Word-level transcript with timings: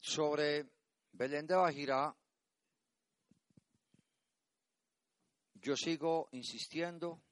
Sobre 0.00 0.66
Belén 1.12 1.46
de 1.46 1.54
Bajirá, 1.54 2.16
yo 5.54 5.76
sigo 5.76 6.28
insistiendo 6.32 7.22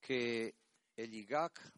que 0.00 0.54
el 0.96 1.14
IGAC 1.14 1.72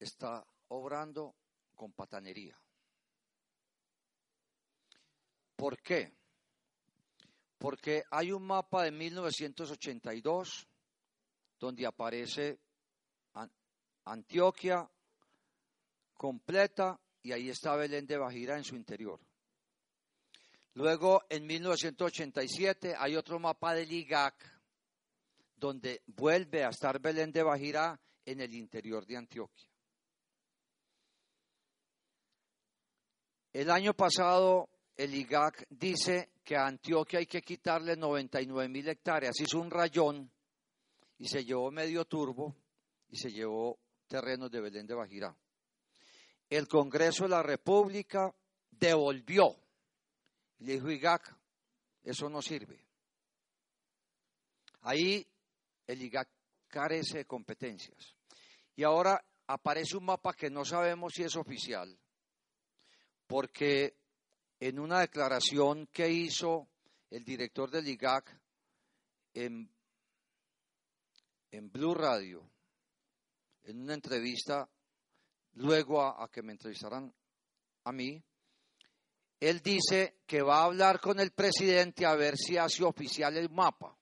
está 0.00 0.44
obrando 0.68 1.36
con 1.74 1.92
patanería. 1.92 2.58
¿Por 5.54 5.80
qué? 5.80 6.12
Porque 7.58 8.02
hay 8.10 8.32
un 8.32 8.44
mapa 8.44 8.82
de 8.82 8.90
1982 8.90 10.68
donde 11.58 11.86
aparece 11.86 12.60
Antioquia 14.06 14.88
completa 16.14 16.98
y 17.22 17.32
ahí 17.32 17.50
está 17.50 17.76
Belén 17.76 18.06
de 18.06 18.18
Bajira 18.18 18.56
en 18.56 18.64
su 18.64 18.76
interior. 18.76 19.20
Luego, 20.74 21.24
en 21.28 21.46
1987, 21.46 22.94
hay 22.98 23.16
otro 23.16 23.38
mapa 23.38 23.74
del 23.74 23.90
IGAC 23.90 24.34
donde 25.56 26.02
vuelve 26.06 26.64
a 26.64 26.68
estar 26.68 27.00
Belén 27.00 27.32
de 27.32 27.42
Bajira 27.42 27.98
en 28.24 28.40
el 28.40 28.54
interior 28.54 29.06
de 29.06 29.16
Antioquia. 29.16 29.68
El 33.52 33.70
año 33.70 33.94
pasado 33.94 34.68
el 34.96 35.14
IGAC 35.14 35.66
dice 35.70 36.30
que 36.44 36.56
a 36.56 36.66
Antioquia 36.66 37.18
hay 37.18 37.26
que 37.26 37.42
quitarle 37.42 37.96
99 37.96 38.68
mil 38.68 38.88
hectáreas. 38.88 39.40
Hizo 39.40 39.58
un 39.58 39.70
rayón 39.70 40.30
y 41.18 41.26
se 41.26 41.44
llevó 41.44 41.70
medio 41.70 42.04
turbo 42.04 42.54
y 43.08 43.16
se 43.16 43.30
llevó 43.30 43.78
terrenos 44.06 44.50
de 44.50 44.60
Belén 44.60 44.86
de 44.86 44.94
Bajirá. 44.94 45.36
El 46.48 46.68
Congreso 46.68 47.24
de 47.24 47.30
la 47.30 47.42
República 47.42 48.34
devolvió. 48.70 49.56
Le 50.58 50.74
dijo 50.74 50.90
IGAC, 50.90 51.36
eso 52.04 52.28
no 52.28 52.40
sirve. 52.40 52.80
Ahí 54.82 55.26
el 55.86 56.02
IGAC 56.02 56.28
carece 56.68 57.18
de 57.18 57.24
competencias. 57.24 58.14
Y 58.76 58.84
ahora 58.84 59.22
aparece 59.46 59.96
un 59.96 60.04
mapa 60.04 60.34
que 60.34 60.50
no 60.50 60.64
sabemos 60.64 61.12
si 61.14 61.22
es 61.22 61.36
oficial, 61.36 61.98
porque 63.26 63.96
en 64.60 64.78
una 64.78 65.00
declaración 65.00 65.88
que 65.88 66.08
hizo 66.08 66.68
el 67.10 67.24
director 67.24 67.70
del 67.70 67.88
IGAC 67.88 68.38
en, 69.34 69.70
en 71.50 71.70
Blue 71.70 71.94
Radio, 71.94 72.48
en 73.66 73.82
una 73.82 73.94
entrevista, 73.94 74.68
luego 75.54 76.02
a, 76.02 76.30
que 76.30 76.42
me 76.42 76.52
entrevistaran 76.52 77.12
a 77.84 77.92
mí, 77.92 78.22
él 79.40 79.60
dice 79.60 80.20
que 80.26 80.40
va 80.40 80.60
a 80.60 80.64
hablar 80.64 81.00
con 81.00 81.20
el 81.20 81.32
presidente 81.32 82.06
a 82.06 82.14
ver 82.14 82.36
si 82.36 82.56
hace 82.56 82.84
oficial 82.84 83.36
el 83.36 83.50
mapa. 83.50 83.98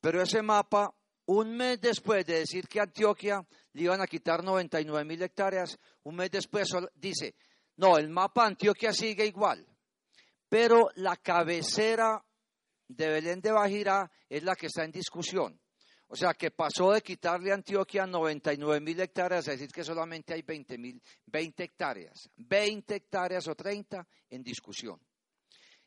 Pero 0.00 0.20
ese 0.20 0.42
mapa, 0.42 0.94
un 1.26 1.56
mes 1.56 1.80
después 1.80 2.26
de 2.26 2.40
decir 2.40 2.68
que 2.68 2.80
Antioquia 2.80 3.46
le 3.72 3.82
iban 3.82 4.00
a 4.00 4.06
quitar 4.06 4.42
99 4.42 5.04
mil 5.04 5.22
hectáreas, 5.22 5.78
un 6.02 6.16
mes 6.16 6.30
después 6.30 6.68
dice, 6.94 7.36
no, 7.76 7.96
el 7.96 8.10
mapa 8.10 8.44
Antioquia 8.44 8.92
sigue 8.92 9.24
igual, 9.24 9.66
pero 10.48 10.90
la 10.96 11.16
cabecera 11.16 12.22
de 12.88 13.08
Belén 13.08 13.40
de 13.40 13.52
Bajirá 13.52 14.10
es 14.28 14.42
la 14.42 14.54
que 14.56 14.66
está 14.66 14.84
en 14.84 14.90
discusión. 14.90 15.58
O 16.08 16.16
sea, 16.16 16.34
que 16.34 16.50
pasó 16.50 16.92
de 16.92 17.02
quitarle 17.02 17.50
a 17.50 17.54
Antioquia 17.54 18.06
99 18.06 18.80
mil 18.80 19.00
hectáreas 19.00 19.48
a 19.48 19.52
decir 19.52 19.70
que 19.72 19.82
solamente 19.82 20.34
hay 20.34 20.42
20, 20.42 20.78
mil, 20.78 21.02
20 21.26 21.64
hectáreas. 21.64 22.28
20 22.36 22.94
hectáreas 22.94 23.48
o 23.48 23.54
30 23.54 24.06
en 24.30 24.42
discusión. 24.42 25.00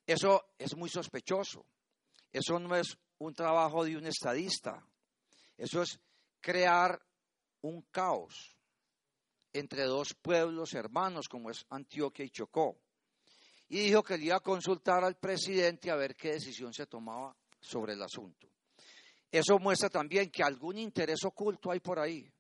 Eso 0.06 0.54
es 0.58 0.76
muy 0.76 0.90
sospechoso. 0.90 1.66
Eso 2.32 2.60
no 2.60 2.76
es 2.76 2.98
un 3.20 3.34
trabajo 3.34 3.84
de 3.84 3.96
un 3.96 4.08
estadista. 4.08 4.84
Eso 5.58 5.82
es 5.82 6.00
crear 6.40 7.00
un 7.62 7.84
caos 7.84 8.56
entre 9.54 9.84
dos 9.84 10.14
pueblos 10.14 10.74
hermanos 10.74 11.28
como 11.28 11.50
es 11.50 11.66
Antioquia 11.70 12.26
y 12.26 12.30
Chocó. 12.30 12.80
Y 13.70 13.80
dijo 13.80 14.04
que 14.04 14.18
le 14.18 14.26
iba 14.26 14.38
a 14.38 14.42
consultar 14.42 15.04
al 15.04 15.18
presidente 15.18 15.92
a 15.92 15.96
ver 15.96 16.16
qué 16.16 16.34
decisión 16.34 16.74
se 16.74 16.86
tomaba 16.86 17.36
sobre 17.60 17.94
el 17.94 18.02
asunto. 18.02 18.48
Eso 19.32 19.60
muestra 19.60 19.90
también 19.90 20.30
que 20.30 20.44
algún 20.44 20.78
interés 20.78 21.24
oculto 21.26 21.72
hay 21.72 21.80
por 21.80 22.00
ahí. 22.00 22.32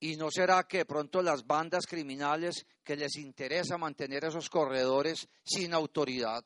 Y 0.00 0.16
no 0.16 0.30
será 0.30 0.62
que 0.64 0.78
de 0.78 0.84
pronto 0.84 1.20
las 1.22 1.44
bandas 1.44 1.86
criminales 1.86 2.64
que 2.84 2.96
les 2.96 3.16
interesa 3.16 3.76
mantener 3.76 4.24
esos 4.24 4.48
corredores 4.48 5.28
sin 5.42 5.74
autoridad 5.74 6.44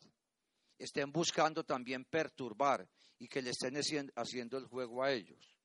estén 0.79 1.13
buscando 1.13 1.63
también 1.63 2.05
perturbar 2.07 2.89
y 3.19 3.29
que 3.29 3.43
le 3.43 3.51
estén 3.51 3.77
haciendo 4.17 4.57
el 4.59 4.67
juego 4.67 5.03
a 5.03 5.13
ellos. 5.13 5.57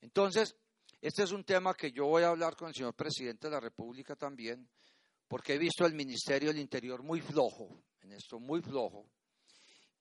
Entonces, 0.00 0.54
este 1.00 1.22
es 1.22 1.32
un 1.32 1.44
tema 1.44 1.74
que 1.74 1.90
yo 1.90 2.06
voy 2.06 2.22
a 2.22 2.28
hablar 2.28 2.56
con 2.56 2.68
el 2.68 2.74
señor 2.74 2.94
presidente 2.94 3.48
de 3.48 3.54
la 3.54 3.60
República 3.60 4.14
también, 4.14 4.68
porque 5.26 5.54
he 5.54 5.58
visto 5.58 5.86
el 5.86 5.94
Ministerio 5.94 6.50
del 6.50 6.60
Interior 6.60 7.02
muy 7.02 7.20
flojo, 7.20 7.82
en 8.02 8.12
esto 8.12 8.38
muy 8.38 8.60
flojo, 8.60 9.10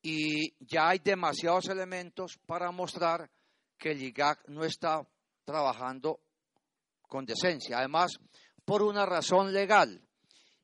y 0.03 0.53
ya 0.59 0.89
hay 0.89 0.99
demasiados 0.99 1.69
elementos 1.69 2.37
para 2.45 2.69
mostrar 2.71 3.31
que 3.77 3.91
el 3.91 4.03
IGAC 4.03 4.49
no 4.49 4.65
está 4.65 5.07
trabajando 5.45 6.19
con 7.07 7.25
decencia. 7.25 7.77
Además, 7.77 8.11
por 8.65 8.83
una 8.83 9.05
razón 9.05 9.53
legal, 9.53 10.05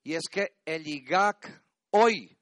y 0.04 0.14
es 0.14 0.24
que 0.30 0.58
el 0.66 0.86
IGAC 0.86 1.64
hoy 1.92 2.38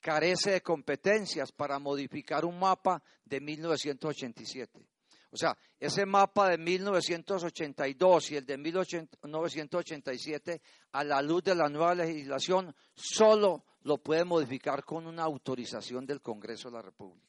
carece 0.00 0.50
de 0.50 0.60
competencias 0.60 1.52
para 1.52 1.78
modificar 1.78 2.44
un 2.44 2.58
mapa 2.58 3.00
de 3.24 3.40
1987. 3.40 4.87
O 5.30 5.36
sea, 5.36 5.56
ese 5.78 6.06
mapa 6.06 6.48
de 6.48 6.56
1982 6.58 8.30
y 8.30 8.36
el 8.36 8.46
de 8.46 8.56
1987, 8.56 10.62
a 10.92 11.04
la 11.04 11.20
luz 11.20 11.44
de 11.44 11.54
la 11.54 11.68
nueva 11.68 11.94
legislación, 11.94 12.74
solo 12.94 13.66
lo 13.82 13.98
puede 13.98 14.24
modificar 14.24 14.82
con 14.84 15.06
una 15.06 15.24
autorización 15.24 16.06
del 16.06 16.22
Congreso 16.22 16.68
de 16.68 16.76
la 16.76 16.82
República. 16.82 17.28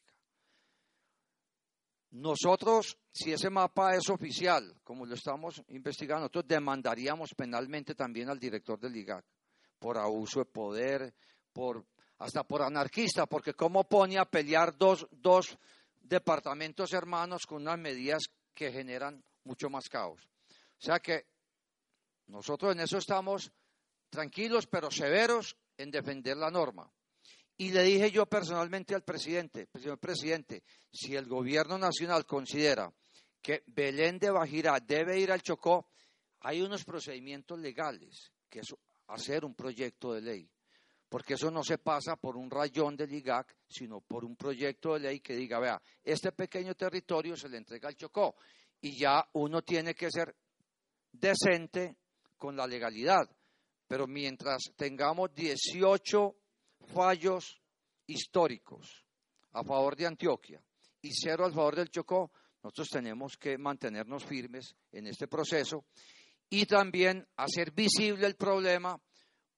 Nosotros, 2.12 2.98
si 3.12 3.32
ese 3.32 3.50
mapa 3.50 3.94
es 3.94 4.10
oficial, 4.10 4.80
como 4.82 5.06
lo 5.06 5.14
estamos 5.14 5.62
investigando, 5.68 6.22
nosotros 6.22 6.48
demandaríamos 6.48 7.30
penalmente 7.36 7.94
también 7.94 8.28
al 8.30 8.40
director 8.40 8.80
del 8.80 8.96
IGAC 8.96 9.24
por 9.78 9.96
abuso 9.96 10.40
de 10.40 10.46
poder, 10.46 11.14
por, 11.52 11.86
hasta 12.18 12.42
por 12.42 12.62
anarquista, 12.62 13.26
porque 13.26 13.54
cómo 13.54 13.84
pone 13.84 14.18
a 14.18 14.24
pelear 14.24 14.76
dos, 14.76 15.06
dos 15.10 15.56
departamentos 16.10 16.92
hermanos 16.92 17.46
con 17.46 17.62
unas 17.62 17.78
medidas 17.78 18.24
que 18.52 18.72
generan 18.72 19.24
mucho 19.44 19.70
más 19.70 19.88
caos. 19.88 20.28
O 20.50 20.82
sea 20.82 20.98
que 20.98 21.26
nosotros 22.26 22.72
en 22.72 22.80
eso 22.80 22.98
estamos 22.98 23.50
tranquilos 24.10 24.66
pero 24.66 24.90
severos 24.90 25.56
en 25.78 25.90
defender 25.90 26.36
la 26.36 26.50
norma. 26.50 26.92
Y 27.56 27.70
le 27.70 27.84
dije 27.84 28.10
yo 28.10 28.26
personalmente 28.26 28.94
al 28.94 29.04
presidente, 29.04 29.68
señor 29.72 29.98
presidente, 29.98 30.64
si 30.92 31.14
el 31.14 31.26
gobierno 31.26 31.78
nacional 31.78 32.26
considera 32.26 32.92
que 33.40 33.62
Belén 33.66 34.18
de 34.18 34.30
Bajirá 34.30 34.80
debe 34.80 35.18
ir 35.18 35.30
al 35.30 35.42
Chocó, 35.42 35.90
hay 36.40 36.60
unos 36.62 36.84
procedimientos 36.84 37.58
legales, 37.58 38.32
que 38.48 38.60
es 38.60 38.74
hacer 39.08 39.44
un 39.44 39.54
proyecto 39.54 40.12
de 40.12 40.22
ley 40.22 40.50
porque 41.10 41.34
eso 41.34 41.50
no 41.50 41.64
se 41.64 41.78
pasa 41.78 42.14
por 42.14 42.36
un 42.36 42.48
rayón 42.48 42.96
del 42.96 43.12
IGAC, 43.12 43.56
sino 43.68 44.00
por 44.00 44.24
un 44.24 44.36
proyecto 44.36 44.94
de 44.94 45.00
ley 45.00 45.20
que 45.20 45.34
diga, 45.34 45.58
vea, 45.58 45.82
este 46.04 46.30
pequeño 46.30 46.76
territorio 46.76 47.36
se 47.36 47.48
le 47.48 47.56
entrega 47.56 47.88
al 47.88 47.96
Chocó 47.96 48.36
y 48.80 48.96
ya 48.96 49.28
uno 49.32 49.60
tiene 49.62 49.92
que 49.92 50.08
ser 50.08 50.36
decente 51.10 51.96
con 52.38 52.56
la 52.56 52.64
legalidad. 52.64 53.28
Pero 53.88 54.06
mientras 54.06 54.62
tengamos 54.76 55.34
18 55.34 56.36
fallos 56.94 57.60
históricos 58.06 59.04
a 59.52 59.64
favor 59.64 59.96
de 59.96 60.06
Antioquia 60.06 60.62
y 61.02 61.10
cero 61.12 61.44
a 61.44 61.50
favor 61.50 61.74
del 61.74 61.90
Chocó, 61.90 62.30
nosotros 62.62 62.88
tenemos 62.88 63.36
que 63.36 63.58
mantenernos 63.58 64.24
firmes 64.24 64.76
en 64.92 65.08
este 65.08 65.26
proceso 65.26 65.86
y 66.48 66.66
también 66.66 67.26
hacer 67.36 67.72
visible 67.72 68.28
el 68.28 68.36
problema 68.36 68.96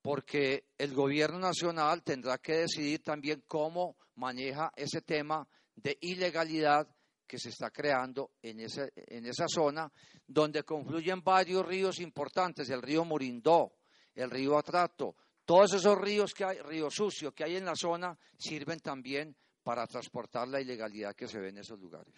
porque 0.03 0.67
el 0.77 0.93
gobierno 0.93 1.39
nacional 1.39 2.03
tendrá 2.03 2.39
que 2.39 2.59
decidir 2.59 3.03
también 3.03 3.45
cómo 3.47 3.97
maneja 4.17 4.73
ese 4.77 5.01
tema 5.01 5.47
de 5.75 5.97
ilegalidad 6.01 6.89
que 7.27 7.39
se 7.39 7.49
está 7.49 7.71
creando 7.71 8.33
en, 8.43 8.61
en 8.61 9.27
esa 9.27 9.47
zona, 9.49 9.91
donde 10.27 10.65
confluyen 10.65 11.23
varios 11.23 11.65
ríos 11.65 12.01
importantes, 12.01 12.69
el 12.69 12.83
río 12.83 13.05
Murindó, 13.05 13.73
el 14.15 14.31
río 14.31 14.59
Atrato, 14.59 15.17
todos 15.45 15.73
esos 15.75 15.99
ríos 15.99 16.35
que 16.35 16.45
hay, 16.45 16.59
río 16.59 16.91
sucio 16.91 17.33
que 17.33 17.45
hay 17.45 17.57
en 17.57 17.65
la 17.65 17.75
zona, 17.75 18.19
sirven 18.37 18.81
también 18.81 19.35
para 19.63 19.87
transportar 19.87 20.49
la 20.49 20.61
ilegalidad 20.61 21.15
que 21.15 21.29
se 21.29 21.39
ve 21.39 21.49
en 21.51 21.59
esos 21.59 21.79
lugares. 21.79 22.15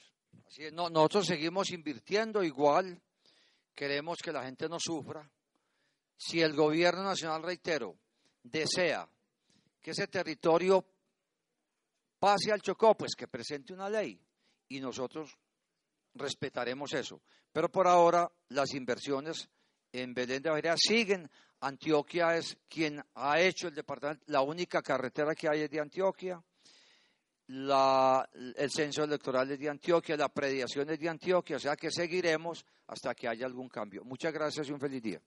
Así 0.47 0.65
es, 0.65 0.73
nosotros 0.73 1.27
seguimos 1.27 1.71
invirtiendo 1.71 2.43
igual 2.43 3.01
queremos 3.75 4.19
que 4.23 4.33
la 4.33 4.45
gente 4.45 4.69
no 4.69 4.79
sufra. 4.79 5.29
Si 6.17 6.41
el 6.41 6.55
gobierno 6.55 7.03
nacional, 7.03 7.43
reitero, 7.43 7.97
desea 8.43 9.09
que 9.81 9.91
ese 9.91 10.07
territorio 10.07 10.85
pase 12.19 12.53
al 12.53 12.63
Chocó, 12.63 12.97
pues 12.97 13.15
que 13.15 13.29
presente 13.29 13.73
una 13.73 13.91
ley 13.91 14.19
y 14.69 14.81
nosotros 14.81 15.37
respetaremos 16.15 16.93
eso. 16.95 17.21
Pero 17.53 17.71
por 17.71 17.87
ahora 17.87 18.31
las 18.49 18.73
inversiones 18.75 19.49
en 19.93 20.15
Belén 20.15 20.43
de 20.43 20.51
Bajira 20.51 20.75
siguen. 20.77 21.31
Antioquia 21.61 22.37
es 22.37 22.59
quien 22.69 23.03
ha 23.15 23.41
hecho 23.41 23.69
el 23.69 23.75
departamento, 23.75 24.23
la 24.27 24.43
única 24.43 24.83
carretera 24.83 25.35
que 25.35 25.49
hay 25.49 25.63
es 25.63 25.71
de 25.71 25.81
Antioquia. 25.81 26.43
La, 27.47 28.27
el 28.33 28.71
censo 28.71 29.05
electoral 29.05 29.51
es 29.51 29.59
de 29.59 29.69
Antioquia, 29.69 30.17
la 30.17 30.29
prediación 30.29 30.91
es 30.91 30.99
de 30.99 31.09
Antioquia, 31.09 31.57
o 31.57 31.59
sea 31.59 31.77
que 31.77 31.91
seguiremos 31.91 32.65
hasta 32.87 33.15
que 33.15 33.29
haya 33.29 33.47
algún 33.47 33.69
cambio. 33.69 34.03
Muchas 34.05 34.33
gracias 34.33 34.69
y 34.69 34.73
un 34.73 34.81
feliz 34.81 35.03
día. 35.03 35.21